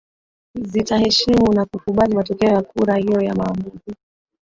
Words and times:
zitaheshimu 0.61 1.53
na 1.53 1.65
kukubali 1.65 2.15
matokeo 2.15 2.49
ya 2.49 2.61
kura 2.61 2.95
hiyo 2.97 3.21
ya 3.21 3.35
maamuzii 3.35 3.93